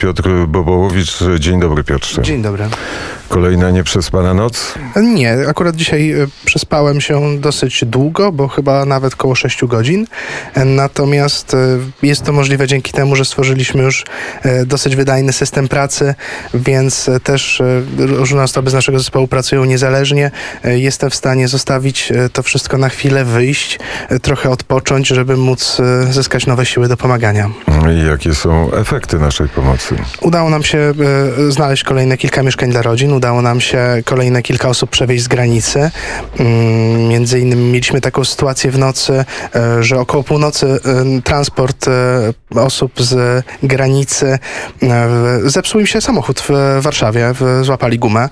Piotr 0.00 0.30
Bobołowicz. 0.48 1.18
Dzień 1.38 1.60
dobry, 1.60 1.84
Piotrze. 1.84 2.22
Dzień 2.22 2.42
dobry. 2.42 2.64
Kolejna 3.28 3.70
nieprzespana 3.70 4.34
noc? 4.34 4.74
Nie, 4.96 5.36
akurat 5.48 5.76
dzisiaj 5.76 6.10
e, 6.12 6.26
przespałem 6.44 7.00
się 7.00 7.40
dosyć 7.40 7.84
długo, 7.84 8.32
bo 8.32 8.48
chyba 8.48 8.84
nawet 8.84 9.14
koło 9.16 9.34
6 9.34 9.64
godzin. 9.64 10.06
E, 10.54 10.64
Natomiast 10.64 11.54
e, 11.54 11.56
jest 12.02 12.24
to 12.24 12.32
możliwe 12.32 12.66
dzięki 12.66 12.92
temu, 12.92 13.16
że 13.16 13.24
stworzyliśmy 13.24 13.82
już 13.82 14.04
dosyć 14.66 14.96
wydajny 14.96 15.32
system 15.32 15.68
pracy, 15.68 16.14
więc 16.54 17.10
też 17.22 17.62
różne 17.98 18.42
osoby 18.42 18.70
z 18.70 18.74
naszego 18.74 18.98
zespołu 18.98 19.28
pracują 19.28 19.64
niezależnie. 19.64 20.30
Jestem 20.64 21.10
w 21.10 21.14
stanie 21.14 21.48
zostawić 21.48 22.12
to 22.32 22.42
wszystko 22.42 22.78
na 22.78 22.88
chwilę, 22.88 23.24
wyjść, 23.24 23.78
trochę 24.22 24.50
odpocząć, 24.50 25.08
żeby 25.08 25.36
móc 25.36 25.78
zyskać 26.10 26.46
nowe 26.46 26.66
siły 26.66 26.88
do 26.88 26.96
pomagania. 26.96 27.50
I 28.02 28.06
jakie 28.06 28.34
są 28.34 28.72
efekty 28.72 29.18
naszej 29.18 29.48
pomocy? 29.48 29.89
Udało 30.20 30.50
nam 30.50 30.62
się 30.62 30.78
e, 30.78 30.92
znaleźć 31.52 31.84
kolejne 31.84 32.16
kilka 32.16 32.42
mieszkań 32.42 32.70
dla 32.70 32.82
rodzin, 32.82 33.12
udało 33.12 33.42
nam 33.42 33.60
się 33.60 34.02
kolejne 34.04 34.42
kilka 34.42 34.68
osób 34.68 34.90
przewieźć 34.90 35.24
z 35.24 35.28
granicy. 35.28 35.90
Mm, 36.38 37.08
Między 37.08 37.40
innymi 37.40 37.64
mieliśmy 37.72 38.00
taką 38.00 38.24
sytuację 38.24 38.70
w 38.70 38.78
nocy, 38.78 39.24
e, 39.54 39.82
że 39.82 40.00
około 40.00 40.22
północy 40.24 40.66
e, 40.66 41.22
transport 41.22 41.86
osób 42.54 42.92
z 43.02 43.44
granicy 43.62 44.38
zepsuł 45.44 45.80
im 45.80 45.86
się 45.86 46.00
samochód 46.00 46.40
w 46.48 46.78
Warszawie, 46.82 47.32
w- 47.34 47.64
złapali 47.64 47.98
gumę 47.98 48.28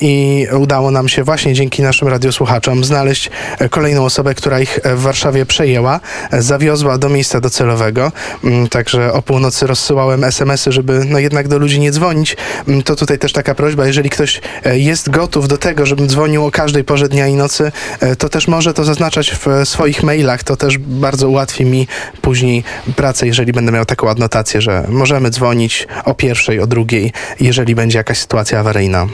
i 0.00 0.46
udało 0.58 0.90
nam 0.90 1.08
się 1.08 1.22
właśnie 1.24 1.54
dzięki 1.54 1.82
naszym 1.82 2.08
radiosłuchaczom 2.08 2.84
znaleźć 2.84 3.30
kolejną 3.70 4.04
osobę, 4.04 4.34
która 4.34 4.60
ich 4.60 4.78
w 4.84 5.00
Warszawie 5.00 5.46
przejęła, 5.46 6.00
zawiozła 6.32 6.98
do 6.98 7.08
miejsca 7.08 7.40
docelowego. 7.40 8.12
Mm, 8.44 8.68
Także 8.68 9.12
o 9.12 9.22
północy 9.22 9.66
rozsyłałem 9.66 10.24
SMS-y, 10.66 10.72
żeby 10.72 11.04
no 11.04 11.18
jednak 11.18 11.48
do 11.48 11.58
ludzi 11.58 11.80
nie 11.80 11.92
dzwonić. 11.92 12.36
Mm, 12.68 12.82
To 12.82 12.96
tutaj 12.96 13.18
też 13.18 13.32
taka 13.32 13.54
prośba, 13.54 13.86
jeżeli 13.86 14.10
ktoś 14.10 14.40
e, 14.64 14.78
jest 14.78 15.10
gotów 15.10 15.48
do 15.48 15.58
tego, 15.58 15.86
żebym 15.86 16.08
dzwonił 16.08 16.46
o 16.46 16.50
każdej 16.50 16.84
porze 16.84 17.08
dnia 17.08 17.26
i 17.26 17.34
nocy, 17.34 17.72
e, 18.00 18.16
to 18.16 18.28
też 18.28 18.48
może 18.48 18.74
to 18.74 18.84
zaznaczać 18.84 19.30
w 19.30 19.48
e, 19.48 19.66
swoich 19.66 20.02
mailach. 20.02 20.44
To 20.44 20.56
też 20.56 20.78
bardzo 20.78 21.28
ułatwi 21.28 21.64
mi 21.64 21.86
później 22.22 22.64
pracę, 22.96 23.26
jeżeli 23.26 23.52
będę 23.52 23.72
miał 23.72 23.84
taką 23.84 24.10
adnotację, 24.10 24.60
że 24.60 24.84
możemy 24.88 25.30
dzwonić 25.30 25.86
o 26.04 26.14
pierwszej, 26.14 26.60
o 26.60 26.66
drugiej, 26.66 27.12
jeżeli 27.40 27.74
będzie 27.74 27.98
jakaś 27.98 28.18
sytuacja 28.18 28.60
awaryjna. 28.60 29.06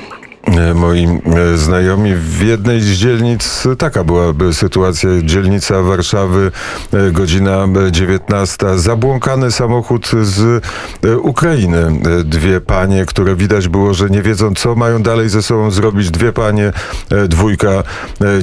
E, 0.47 0.75
Moi 0.75 1.05
e, 1.05 1.57
znajomi 1.57 2.15
w 2.15 2.43
jednej 2.43 2.81
z 2.81 2.93
dzielnic, 2.93 3.69
taka 3.79 4.05
byłaby 4.05 4.55
sytuacja, 4.55 5.11
dzielnica 5.23 5.83
Warszawy, 5.83 6.53
e, 6.93 7.11
godzina 7.11 7.67
e, 7.89 7.93
19, 7.93 8.79
zabłąkany 8.79 9.53
samochód 9.53 10.11
z 10.23 10.65
Ukrainy. 11.23 12.01
Dwie 12.25 12.61
panie, 12.61 13.05
które 13.07 13.37
widać 13.37 13.69
było, 13.69 13.95
że 13.95 14.11
nie 14.11 14.23
wiedzą, 14.23 14.55
co 14.55 14.75
mają 14.75 15.03
dalej 15.03 15.29
ze 15.29 15.43
sobą 15.43 15.71
zrobić. 15.71 16.11
Dwie 16.11 16.33
panie, 16.33 16.73
dwójka 17.29 17.83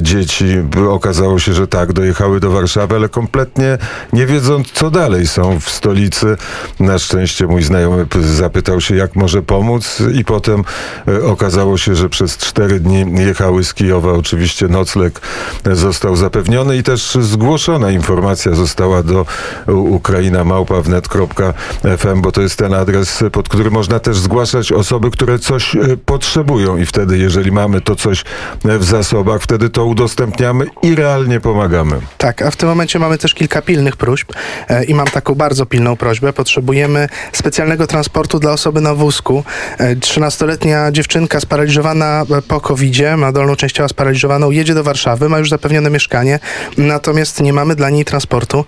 dzieci. 0.00 0.46
Okazało 0.88 1.38
się, 1.38 1.52
że 1.52 1.66
tak, 1.68 1.92
dojechały 1.92 2.40
do 2.40 2.50
Warszawy, 2.50 2.96
ale 2.96 3.08
kompletnie 3.08 3.78
nie 4.12 4.26
wiedząc, 4.26 4.72
co 4.72 4.90
dalej 4.90 5.26
są 5.26 5.60
w 5.60 5.70
stolicy. 5.70 6.36
Na 6.80 6.98
szczęście 6.98 7.46
mój 7.46 7.62
znajomy 7.62 8.06
zapytał 8.20 8.80
się, 8.80 8.96
jak 8.96 9.16
może 9.16 9.42
pomóc 9.42 10.02
i 10.14 10.24
potem 10.24 10.64
okazało 11.24 11.78
się, 11.78 11.89
że 11.96 12.08
przez 12.08 12.36
cztery 12.36 12.80
dni 12.80 13.04
jechały 13.18 13.64
z 13.64 13.74
Kijowa. 13.74 14.12
Oczywiście 14.12 14.68
nocleg 14.68 15.20
e, 15.66 15.76
został 15.76 16.16
zapewniony 16.16 16.76
i 16.76 16.82
też 16.82 17.18
zgłoszona 17.20 17.90
informacja 17.90 18.54
została 18.54 19.02
do 19.02 19.26
Ukraina 19.66 20.44
małpa 20.44 20.80
wnet.fm, 20.80 22.20
bo 22.22 22.32
to 22.32 22.40
jest 22.42 22.56
ten 22.56 22.74
adres, 22.74 23.24
pod 23.32 23.48
który 23.48 23.70
można 23.70 23.98
też 24.00 24.18
zgłaszać 24.18 24.72
osoby, 24.72 25.10
które 25.10 25.38
coś 25.38 25.76
e, 25.76 25.96
potrzebują 25.96 26.76
i 26.76 26.86
wtedy, 26.86 27.18
jeżeli 27.18 27.52
mamy 27.52 27.80
to 27.80 27.96
coś 27.96 28.24
e, 28.64 28.78
w 28.78 28.84
zasobach, 28.84 29.42
wtedy 29.42 29.70
to 29.70 29.84
udostępniamy 29.84 30.66
i 30.82 30.94
realnie 30.94 31.40
pomagamy. 31.40 32.00
Tak, 32.18 32.42
a 32.42 32.50
w 32.50 32.56
tym 32.56 32.68
momencie 32.68 32.98
mamy 32.98 33.18
też 33.18 33.34
kilka 33.34 33.62
pilnych 33.62 33.96
próśb 33.96 34.32
e, 34.68 34.84
i 34.84 34.94
mam 34.94 35.06
taką 35.06 35.34
bardzo 35.34 35.66
pilną 35.66 35.96
prośbę. 35.96 36.32
Potrzebujemy 36.32 37.08
specjalnego 37.32 37.86
transportu 37.86 38.38
dla 38.38 38.52
osoby 38.52 38.80
na 38.80 38.94
wózku. 38.94 39.44
E, 39.78 39.96
13-letnia 39.96 40.92
dziewczynka 40.92 41.40
sparaliżowana 41.40 41.79
e, 41.86 42.42
po 42.48 42.60
COVID-zie, 42.60 43.16
ma 43.16 43.32
dolną 43.32 43.56
część 43.56 43.74
ciała 43.74 43.88
sparaliżowaną, 43.88 44.50
jedzie 44.50 44.74
do 44.74 44.84
Warszawy, 44.84 45.28
ma 45.28 45.38
już 45.38 45.50
zapewnione 45.50 45.90
mieszkanie, 45.90 46.38
natomiast 46.78 47.40
nie 47.40 47.52
mamy 47.52 47.74
dla 47.76 47.90
niej 47.90 48.04
transportu 48.04 48.64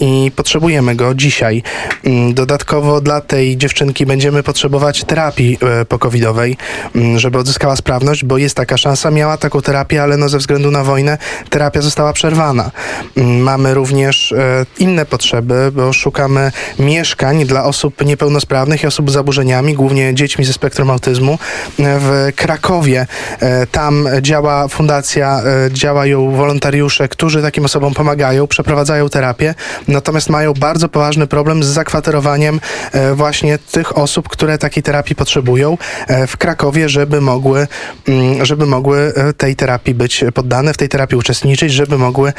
i 0.00 0.32
potrzebujemy 0.36 0.96
go 0.96 1.14
dzisiaj. 1.14 1.62
Mm, 2.04 2.34
Dodatkowo 2.34 3.00
dla 3.00 3.20
tej 3.20 3.56
dziewczynki 3.56 4.06
będziemy 4.06 4.42
potrzebować 4.42 5.04
terapii 5.04 5.58
e, 5.80 5.84
pokowidowej, 5.84 6.56
mm, 6.94 7.18
żeby 7.18 7.38
odzyskała 7.38 7.76
sprawność, 7.76 8.24
bo 8.24 8.38
jest 8.38 8.56
taka 8.56 8.76
szansa. 8.76 9.10
Miała 9.10 9.36
taką 9.36 9.60
terapię, 9.62 10.02
ale 10.02 10.16
no 10.16 10.28
ze 10.28 10.38
względu 10.38 10.70
na 10.70 10.84
wojnę 10.84 11.18
terapia 11.50 11.82
została 11.82 12.12
przerwana. 12.12 12.70
Mm, 13.16 13.40
Mamy 13.40 13.74
również 13.74 14.32
e, 14.32 14.66
inne 14.78 15.06
potrzeby, 15.06 15.72
bo 15.72 15.92
szukamy 15.92 16.52
mieszkań 16.78 17.44
dla 17.44 17.64
osób 17.64 18.04
niepełnosprawnych 18.04 18.82
i 18.82 18.86
osób 18.86 19.10
z 19.10 19.12
zaburzeniami, 19.12 19.74
głównie 19.74 20.14
dziećmi 20.14 20.44
ze 20.44 20.52
spektrum 20.52 20.90
autyzmu 20.90 21.32
e, 21.32 21.36
w 21.78 22.19
Krakowie. 22.36 23.06
E, 23.40 23.66
Tam 23.66 24.08
działa 24.20 24.68
fundacja, 24.68 25.42
e, 25.66 25.72
działają 25.72 26.30
wolontariusze, 26.30 27.08
którzy 27.08 27.42
takim 27.42 27.64
osobom 27.64 27.94
pomagają, 27.94 28.46
przeprowadzają 28.46 29.08
terapię, 29.08 29.54
natomiast 29.88 30.30
mają 30.30 30.52
bardzo 30.52 30.88
poważny 30.88 31.26
problem 31.26 31.62
z 31.62 31.66
zakwaterowaniem 31.66 32.60
e, 32.92 33.14
właśnie 33.14 33.58
tych 33.58 33.98
osób, 33.98 34.28
które 34.28 34.58
takiej 34.58 34.82
terapii 34.82 35.16
potrzebują 35.16 35.78
w 36.26 36.36
Krakowie, 36.36 36.88
żeby 36.88 37.20
mogły, 37.20 37.66
mm, 38.08 38.44
żeby 38.44 38.66
mogły 38.66 39.12
tej 39.36 39.56
terapii 39.56 39.94
być 39.94 40.24
poddane, 40.34 40.74
w 40.74 40.76
tej 40.76 40.88
terapii 40.88 41.18
uczestniczyć, 41.18 41.72
żeby 41.72 41.98
mogły 41.98 42.32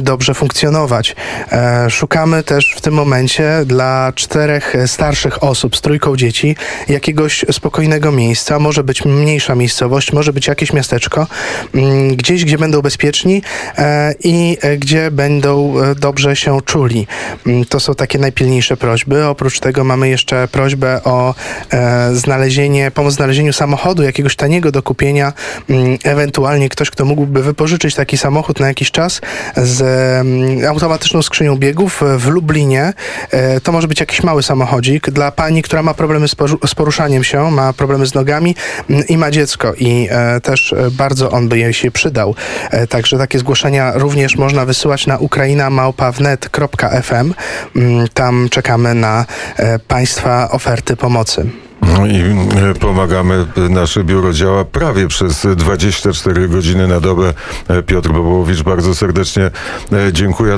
dobrze 0.00 0.34
funkcjonować. 0.34 1.16
Szukamy 1.88 2.42
też 2.42 2.74
w 2.76 2.80
tym 2.80 2.94
momencie 2.94 3.60
dla 3.66 4.12
czterech 4.14 4.74
starszych 4.86 5.42
osób 5.42 5.76
z 5.76 5.80
trójką 5.80 6.16
dzieci 6.16 6.56
jakiegoś 6.88 7.44
spokojnego 7.52 8.12
miejsca. 8.12 8.58
Może 8.58 8.84
być 8.84 9.04
mniejsza 9.14 9.54
miejscowość, 9.54 10.12
może 10.12 10.32
być 10.32 10.46
jakieś 10.46 10.72
miasteczko, 10.72 11.26
mm, 11.74 12.16
gdzieś, 12.16 12.44
gdzie 12.44 12.58
będą 12.58 12.82
bezpieczni 12.82 13.42
e, 13.78 14.14
i 14.24 14.58
e, 14.60 14.76
gdzie 14.76 15.10
będą 15.10 15.74
e, 15.82 15.94
dobrze 15.94 16.36
się 16.36 16.60
czuli. 16.64 17.06
Mm, 17.46 17.64
To 17.64 17.80
są 17.80 17.94
takie 17.94 18.18
najpilniejsze 18.18 18.76
prośby. 18.76 19.26
Oprócz 19.26 19.60
tego 19.60 19.84
mamy 19.84 20.08
jeszcze 20.08 20.48
prośbę 20.48 21.00
o 21.04 21.34
znalezienie, 22.12 22.90
pomoc 22.90 23.12
w 23.12 23.16
znalezieniu 23.16 23.52
samochodu, 23.52 24.02
jakiegoś 24.02 24.36
taniego 24.36 24.72
do 24.72 24.82
kupienia, 24.82 25.32
mm, 25.70 25.98
ewentualnie 26.04 26.68
ktoś, 26.68 26.90
kto 26.90 27.04
mógłby 27.04 27.42
wypożyczyć 27.42 27.94
taki 27.94 28.18
samochód 28.18 28.60
na 28.60 28.68
jakiś 28.68 28.90
czas 28.90 29.20
z 29.56 29.82
automatyczną 30.66 31.22
skrzynią 31.22 31.56
biegów 31.56 32.02
w 32.18 32.26
Lublinie. 32.28 32.92
To 33.62 33.72
może 33.72 33.88
być 33.88 34.00
jakiś 34.00 34.22
mały 34.22 34.42
samochodzik 34.42 35.10
dla 35.10 35.32
pani, 35.32 35.62
która 35.62 35.82
ma 35.82 35.94
problemy 35.94 36.28
z 36.28 36.36
poru- 36.36 36.66
z 36.68 36.74
poruszaniem 36.74 37.24
się, 37.24 37.50
ma 37.50 37.72
problemy 37.72 38.06
z 38.06 38.14
nogami 38.14 38.54
i 39.08 39.18
ma 39.18 39.30
dziecko 39.30 39.74
i 39.74 40.08
e, 40.10 40.40
też 40.40 40.72
e, 40.72 40.90
bardzo 40.90 41.30
on 41.30 41.48
by 41.48 41.58
jej 41.58 41.74
się 41.74 41.90
przydał. 41.90 42.34
E, 42.70 42.86
Także 42.86 43.18
takie 43.18 43.38
zgłoszenia 43.38 43.92
również 43.94 44.36
można 44.36 44.64
wysyłać 44.64 45.06
na 45.06 45.18
ukrainamałpawnet.fm. 45.18 47.34
Mm, 47.76 48.08
Tam 48.14 48.48
czekamy 48.50 48.94
na 48.94 49.26
państwa 49.88 50.50
oferty 50.50 50.96
pomocy. 50.96 51.46
No 51.82 52.06
i 52.06 52.22
pomagamy. 52.80 53.46
Nasze 53.70 54.04
biuro 54.04 54.32
działa 54.32 54.64
prawie 54.64 55.08
przez 55.08 55.46
24 55.56 56.48
godziny 56.48 56.88
na 56.88 57.00
dobę. 57.00 57.34
Piotr 57.86 58.08
Bobołowicz, 58.08 58.62
bardzo 58.62 58.94
serdecznie 58.94 59.50
dziękuję. 60.12 60.52